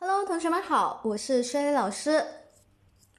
[0.00, 2.24] Hello，同学们好，我是薛磊老师，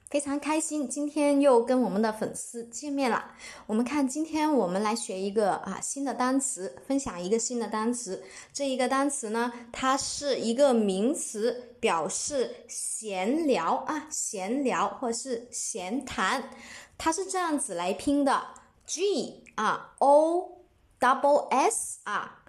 [0.08, 3.32] 非常开心今天又跟我们的粉丝见面了。
[3.66, 8.24] 我们看今天我们来学一个啊新的单词，分享一个新的单词。
[8.54, 16.48] 这一个单词呢，它是一个名词，表示闲聊啊，闲聊或是闲谈。
[16.96, 18.42] 它是这样子来拼的
[18.86, 20.62] ：G 啊，O
[20.98, 22.42] double S 啊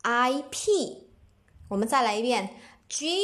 [0.00, 1.10] ，I P。
[1.68, 2.56] 我们再来一遍
[2.88, 3.18] ，G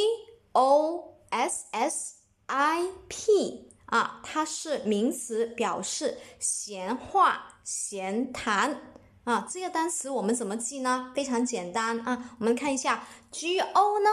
[0.55, 8.81] O S S I P 啊，它是名词，表示闲话、闲谈
[9.25, 9.45] 啊。
[9.49, 11.11] 这个单词我们怎么记呢？
[11.13, 12.37] 非常简单啊。
[12.39, 14.09] 我们看一下 G O 呢，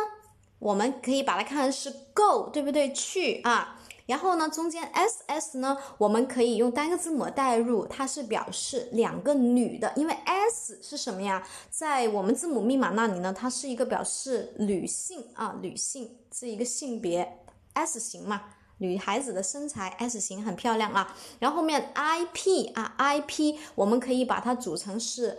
[0.58, 2.92] 我们可以把它看成是 go，对不对？
[2.92, 3.78] 去啊。
[4.12, 11.42] 然后呢，中间 S S 呢，我们可以用单个字母代入，它是表示两个女的，因为 S 是什么呀？
[11.70, 17.38] 在我们字母密码那里呢，它是一个表示女性啊，女性是一个性别
[17.72, 18.42] S 型嘛，
[18.76, 21.16] 女孩子的身材 S 型很漂亮啊。
[21.38, 25.38] 然后后面 I P 啊，I P 我们可以把它组成是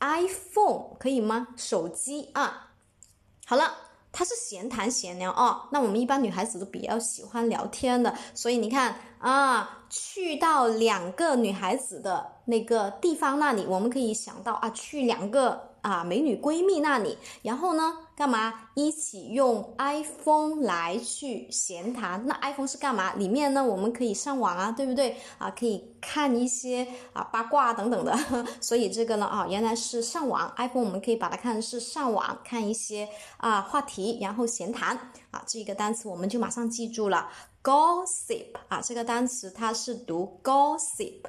[0.00, 1.46] iPhone，可以吗？
[1.56, 2.72] 手机啊。
[3.46, 3.87] 好了。
[4.10, 18.07] 他是闲谈闲聊哦，那我们一般女孩子都比较喜欢聊天的，所以你看啊，去到两个女孩子的那个地方那里，我们可以想到啊，去两个啊美女闺蜜那里，然后呢？
[18.18, 22.26] 干嘛一起用 iPhone 来去闲谈？
[22.26, 23.14] 那 iPhone 是干嘛？
[23.14, 25.48] 里面呢，我们可以上网啊，对不对啊？
[25.56, 28.12] 可以看一些啊八卦等等的。
[28.60, 30.52] 所以这个呢啊，原来是上网。
[30.56, 34.96] iPhone 我们可以把它看成是上网看一些啊话题，然后闲谈
[35.30, 35.44] 啊。
[35.46, 37.28] 这个单词我们就马上记住了
[37.62, 41.20] ，gossip 啊，这个单词它是读 gossip，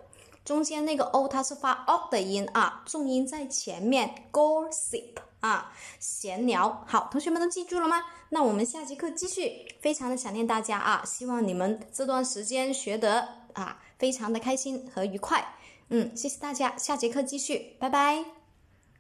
[0.44, 5.29] 中间那个 o 它是发 o 的音啊，重音在前面，gossip。
[5.42, 8.04] 啊，闲聊好，同学们都记住了吗？
[8.30, 11.04] 那我们下节课继续，非常的想念大家啊！
[11.06, 15.56] 希望你们这段时间学得啊，非常的开心和愉快。
[15.90, 18.39] 嗯，谢谢大家，下节课继续，拜拜。